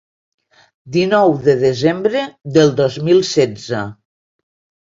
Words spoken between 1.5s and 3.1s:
desembre del dos